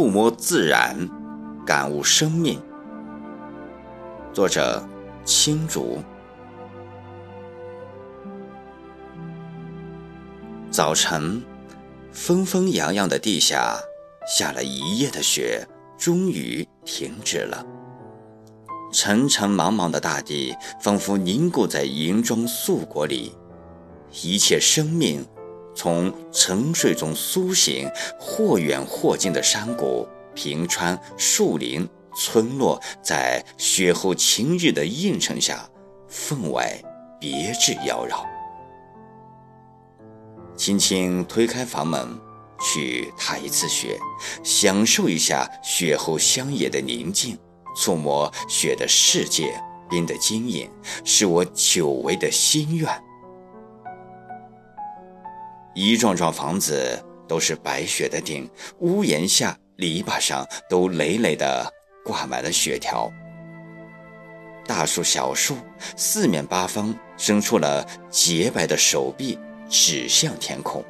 [0.00, 0.96] 触摸自然，
[1.66, 2.58] 感悟生命。
[4.32, 4.82] 作者：
[5.26, 5.98] 青竹。
[10.70, 11.42] 早晨，
[12.12, 13.76] 风风扬扬的地下
[14.26, 15.68] 下了一夜的雪，
[15.98, 17.62] 终于停止了。
[18.90, 23.36] 沉沉茫茫的大地仿佛凝固在银装素裹里，
[24.22, 25.22] 一切生命
[25.82, 27.88] 从沉睡中苏醒，
[28.18, 35.66] 或远或近的山谷、平川、树林、村落，在雪后晴日的映衬下，
[36.06, 36.70] 分外
[37.18, 38.26] 别致妖娆。
[40.54, 42.06] 轻轻推开房门，
[42.60, 43.98] 去踏一次雪，
[44.44, 47.38] 享受一下雪后乡野的宁静，
[47.74, 50.70] 触摸雪的世界，冰的晶莹，
[51.06, 52.86] 是我久违的心愿。
[55.74, 58.48] 一幢幢房子都是白雪的顶，
[58.80, 61.72] 屋檐下、篱笆上都累累地
[62.04, 63.10] 挂满了雪条。
[64.66, 65.56] 大树、小树，
[65.96, 69.38] 四面八方伸出了洁白的手臂。
[69.72, 70.84] 指向天空，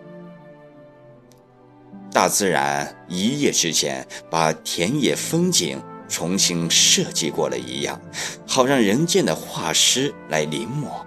[2.10, 5.78] 大自然一夜之间把田野风景
[6.08, 8.00] 重新设计过了一样，
[8.46, 11.04] 好让人间的画师来临摹。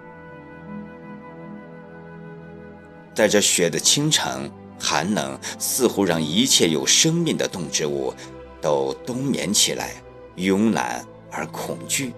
[3.14, 8.12] 在这雪的清晨，寒冷似乎让一切有生命的动植物
[8.60, 9.92] 都冬眠起来，
[10.36, 12.12] 慵懒而恐惧。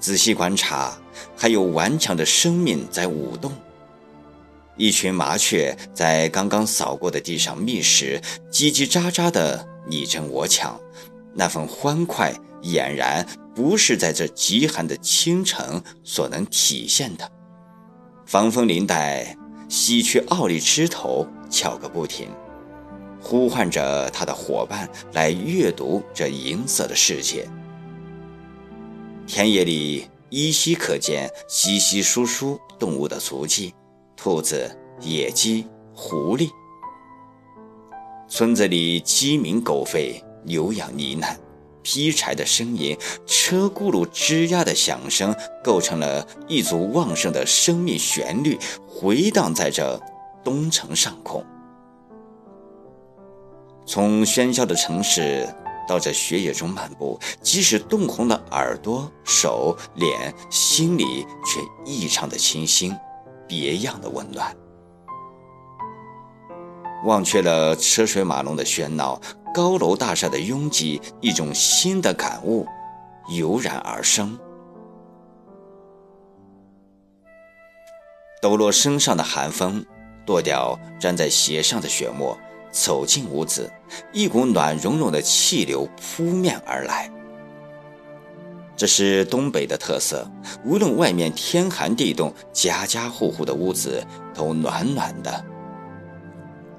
[0.00, 0.98] 仔细观察，
[1.36, 3.52] 还有顽强的生命在舞动。
[4.76, 10.80] 一群麻雀在刚刚扫过的地上觅食，叽叽喳喳的你争我抢，
[11.34, 17.30] 那份欢快俨然不是在这极寒的清晨所能体现的。
[18.24, 19.36] 防风林带
[19.72, 22.28] 喜鹊傲立枝头，翘个不停，
[23.22, 27.48] 呼唤着他的伙伴来阅读这银色的世界。
[29.26, 33.72] 田野里依稀可见稀稀疏疏动物的足迹。
[34.14, 36.50] 兔子、野鸡、狐狸，
[38.28, 41.34] 村子里鸡鸣狗吠，牛羊呢喃，
[41.82, 50.00] 劈柴的声音，车轱辘吱呀的响声，构成了一组旺盛的生命旋律，回荡在这
[50.44, 51.44] 东城上空。
[53.86, 55.48] 从喧嚣的城市
[55.88, 62.96] 到这雪野中漫步，即使冻红了耳朵、手、脸，心里却异常的清新。
[63.48, 64.56] 别样的温暖，
[67.04, 69.20] 忘却了车水马龙的喧闹，
[69.52, 72.66] 高楼大厦的拥挤，一种新的感悟
[73.28, 74.38] 油然而生。
[78.40, 79.84] 抖落身上的寒风，
[80.26, 82.36] 剁掉粘在鞋上的雪沫，
[82.70, 83.70] 走进屋子，
[84.12, 87.10] 一股暖融融的气流扑面而来。
[88.74, 90.28] 这是东北的特色，
[90.64, 95.44] 无论外面天寒地冻，家家户户的屋子都暖暖的。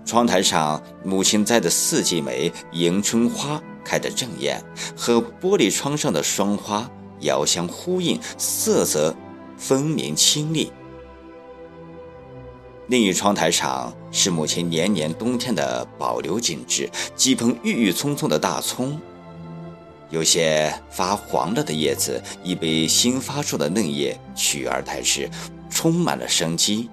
[0.06, 4.62] 窗台上，母亲栽的四季梅、迎春花开得正艳，
[4.96, 6.90] 和玻璃窗上的霜花
[7.22, 9.16] 遥相呼应，色泽
[9.58, 10.72] 分明清丽。
[12.88, 19.00] 另一窗台上是母亲年年冬天的保留景致，几盆郁郁葱葱的大葱。
[20.10, 25.30] 有些发黄了的叶子已被新发出的嫩叶取而代之，
[25.70, 26.90] 充满了生机。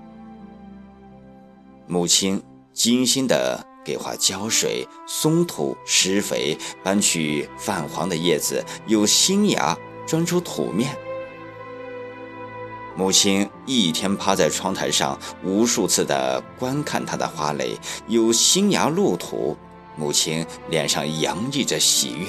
[1.87, 2.41] 母亲
[2.81, 9.77] 精心地给花浇水、松土、施肥，搬去泛黄的叶子，有新芽
[10.07, 10.97] 钻出土面。
[12.97, 17.77] 母亲一天趴在窗台上，无数次地观看它的花蕾，
[18.09, 19.55] 有新芽露土，
[19.95, 22.29] 母亲脸上洋溢着喜悦。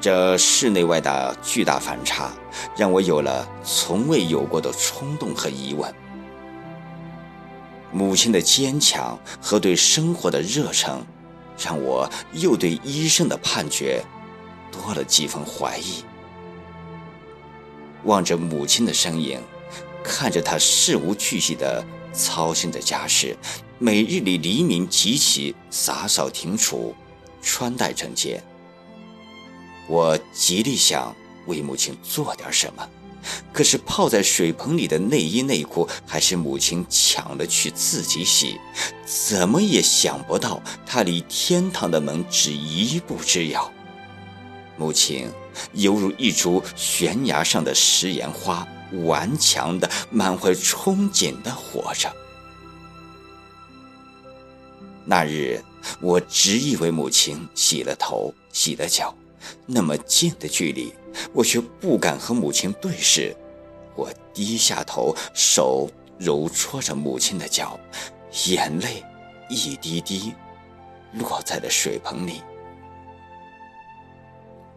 [0.00, 2.32] 这室内外的巨大反差，
[2.76, 5.94] 让我有了从未有过的冲动和疑问。
[7.92, 11.04] 母亲的坚强和对生活的热忱，
[11.58, 14.02] 让我又对医生的判决
[14.72, 16.02] 多了几分怀疑。
[18.04, 19.40] 望着母亲的身影，
[20.02, 23.36] 看着她事无巨细的操心的家事，
[23.78, 26.94] 每日里黎明即起，洒扫庭除，
[27.42, 28.42] 穿戴整洁。
[29.86, 31.14] 我极力想
[31.46, 32.88] 为母亲做点什么，
[33.52, 38.58] 可是泡在水盆里的内衣内裤还是母亲抢了去自己洗，
[39.04, 43.70] 怎么也想不到她离天堂的门只一步之遥。
[44.76, 45.30] 母亲
[45.74, 48.66] 犹如一株悬崖上的食盐花，
[49.04, 52.12] 顽强的、满怀憧憬的活着。
[55.04, 55.62] 那日
[56.00, 59.14] 我只以为母亲洗了头、洗了脚，
[59.66, 60.92] 那么近的距离，
[61.32, 63.34] 我却不敢和母亲对视。
[63.94, 67.78] 我低下头，手揉搓着母亲的脚，
[68.46, 69.04] 眼泪
[69.48, 70.32] 一滴滴
[71.12, 72.42] 落在了水盆里。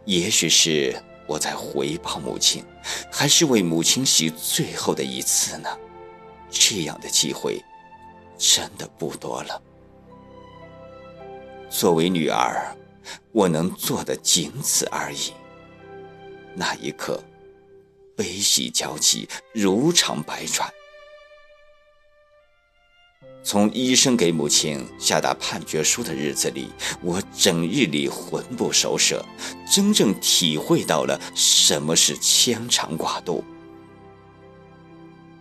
[0.04, 0.94] 也许是
[1.26, 2.64] 我在回报母亲，
[3.10, 5.68] 还是为母亲洗最后的一次呢？
[6.48, 7.60] 这样的机会
[8.38, 9.60] 真的不多了。
[11.68, 12.76] 作为女儿，
[13.32, 15.32] 我能做的仅此而已。
[16.54, 17.22] 那一刻，
[18.16, 20.72] 悲喜交集，如常百转。
[23.44, 26.68] 从医生给母亲下达判决书的日子里，
[27.00, 29.24] 我整日里魂不守舍，
[29.72, 33.44] 真正体会到了什么是牵肠挂肚。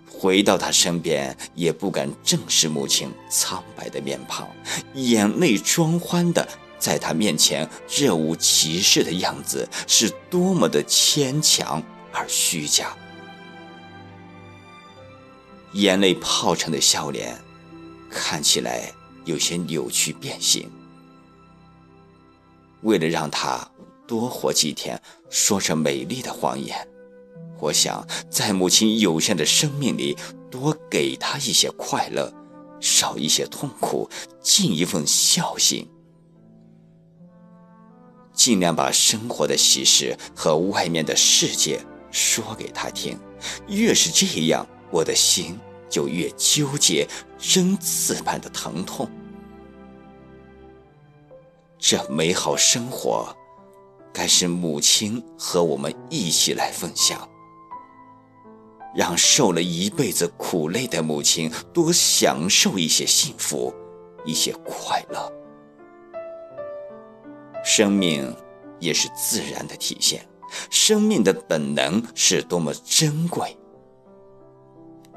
[0.08, 4.48] 回到他身边，也不敢正视母亲苍白的面庞，
[4.94, 6.48] 眼泪装欢的
[6.86, 11.82] 在他面前若无其事的样子，是多么的牵强
[12.14, 12.96] 而虚假。
[15.74, 17.36] 眼泪泡成的笑脸，
[18.08, 18.94] 看起来
[19.24, 20.70] 有些扭曲变形。
[22.84, 23.68] 为了让他
[24.06, 26.88] 多活几天，说着美丽的谎言。
[27.58, 30.16] 我想在母亲有限的生命里，
[30.52, 32.32] 多给她一些快乐，
[32.80, 34.08] 少一些痛苦，
[34.40, 35.90] 尽一份孝心，
[38.36, 41.80] 尽量把生活的喜事和外面的世界
[42.12, 43.18] 说给他听。
[43.68, 45.58] 越是这样，我的心
[45.90, 47.08] 就越纠结，
[47.40, 49.10] 针刺般的疼痛。
[51.80, 53.36] 这美好生活，
[54.12, 57.28] 该是母亲和我们一起来分享。
[58.96, 63.74] 让受了一辈子苦累的母亲多享受一些幸福，
[64.24, 65.45] 一些快乐。
[67.66, 68.32] 生命
[68.80, 70.24] 也是自然的体现，
[70.70, 73.58] 生命的本能是多么珍贵。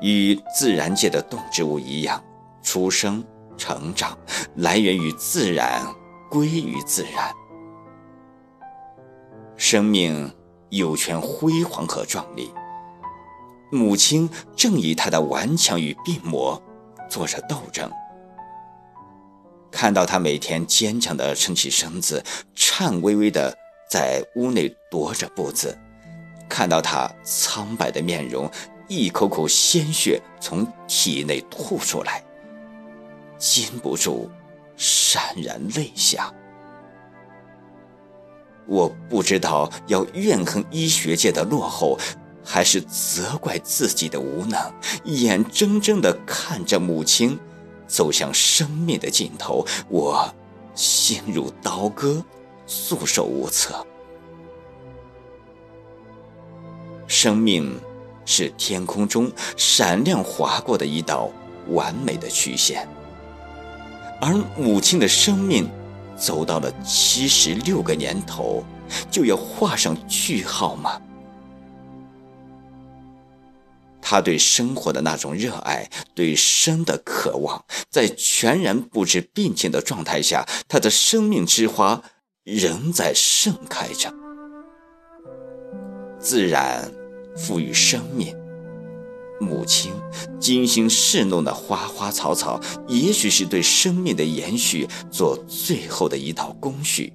[0.01, 2.25] 与自然界的动植物一样，
[2.63, 3.23] 出生、
[3.59, 4.17] 成长
[4.57, 5.87] 来源于自然，
[6.31, 7.31] 归于自然。
[9.57, 10.35] 生命
[10.71, 12.51] 有权辉煌和壮丽。
[13.71, 16.61] 母亲正以她的顽强与病魔
[17.11, 17.91] 做着斗争。
[19.71, 22.25] 看到他每天坚强地撑起身子，
[22.55, 23.57] 颤巍巍地
[23.89, 25.77] 在屋内踱着步子；
[26.49, 28.51] 看到他苍白的面容，
[28.89, 32.23] 一口口鲜血从体内吐出来，
[33.39, 34.31] 禁不住
[34.77, 36.33] 潸然泪下。
[38.67, 41.99] 我不知道要怨恨医学界的落后。
[42.51, 44.59] 还是责怪自己的无能，
[45.05, 47.39] 眼睁睁地看着母亲
[47.89, 50.33] 走向生命的尽头，我
[50.75, 52.23] 心如刀割，
[52.69, 53.85] 束手无策。
[57.09, 57.81] 生命
[58.27, 61.31] 是天空中闪亮划过的一道
[61.71, 62.87] 完美的曲线，
[64.21, 65.69] 而母亲的生命
[66.17, 68.63] 走到了七十六个年头，
[69.11, 71.01] 就要画上句号吗？
[74.11, 82.03] 他对生活的那种热爱，对生的渴望，在全然不知病情的状态下，他的生命之花
[82.43, 84.11] 仍在盛开着。
[86.19, 86.91] 自然
[87.37, 88.35] 赋予生命，
[89.39, 89.93] 母亲
[90.41, 97.13] 精心侍弄的花花草草，也许是对生命的延续做最后的一道工序。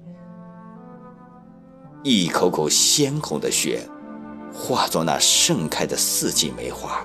[2.04, 3.84] 一口口鲜红的血。
[4.54, 7.04] 化作那盛开的四季梅花，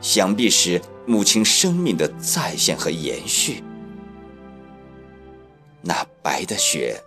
[0.00, 3.62] 想必是母亲生命的再现和延续。
[5.82, 6.98] 那白的雪，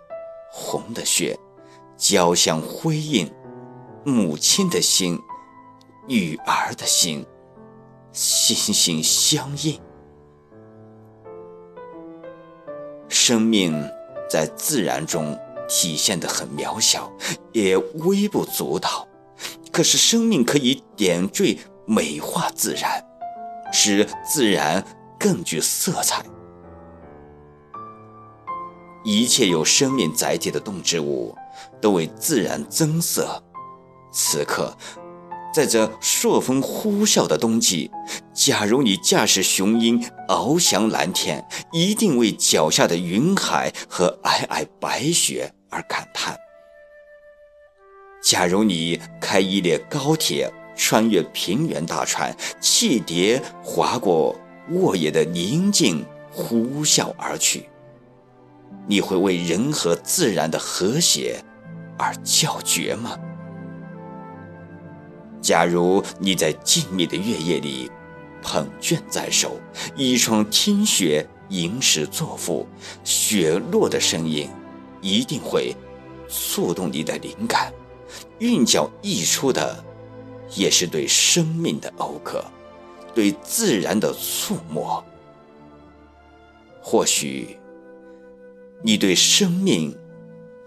[0.50, 1.36] 红的血，
[1.96, 3.30] 交相辉映，
[4.04, 5.18] 母亲的心，
[6.06, 7.26] 女儿的心，
[8.12, 9.80] 心心相印。
[13.08, 13.82] 生命
[14.30, 15.36] 在自然中
[15.68, 17.10] 体现得很渺小，
[17.52, 19.08] 也微不足道。
[19.76, 23.04] 可是，生命可以点缀、美化自然，
[23.70, 24.82] 使自然
[25.18, 26.24] 更具色彩。
[29.04, 31.36] 一切有生命载体的动植物，
[31.78, 33.44] 都为自然增色。
[34.10, 34.74] 此刻，
[35.54, 37.90] 在这朔风呼啸的冬季，
[38.32, 46.34] 假如你驾驶雄鹰翱翔蓝天，一定为脚下的云海和皑皑白雪而感叹。
[48.26, 54.34] 假如你开一列高铁，穿越平原大川，汽笛划过
[54.70, 57.68] 沃野的宁静，呼啸而去，
[58.88, 61.40] 你会为人和自然的和谐
[61.96, 63.16] 而叫绝吗？
[65.40, 67.88] 假如你在静谧的月夜里，
[68.42, 69.60] 捧卷在手，
[69.94, 72.66] 一双听雪吟诗作赋，
[73.04, 74.50] 雪落的声音
[75.00, 75.72] 一定会
[76.28, 77.72] 触动你的灵感，
[78.38, 79.84] 韵脚溢出的
[80.54, 82.44] 也是对生命的讴歌，
[83.14, 85.04] 对自然的触摸。
[86.80, 87.58] 或许，
[88.82, 89.96] 你对生命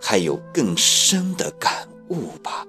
[0.01, 2.65] 还有更深的感悟吧。